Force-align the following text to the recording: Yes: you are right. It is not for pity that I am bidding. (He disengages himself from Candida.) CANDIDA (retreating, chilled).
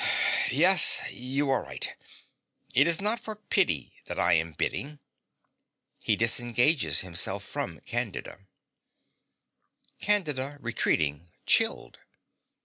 Yes: 0.51 1.03
you 1.11 1.51
are 1.51 1.61
right. 1.61 1.93
It 2.73 2.87
is 2.87 2.99
not 2.99 3.19
for 3.19 3.35
pity 3.35 4.01
that 4.05 4.17
I 4.19 4.33
am 4.33 4.53
bidding. 4.53 4.97
(He 6.01 6.15
disengages 6.15 7.01
himself 7.01 7.43
from 7.43 7.81
Candida.) 7.81 8.39
CANDIDA 9.99 10.57
(retreating, 10.59 11.29
chilled). 11.45 11.99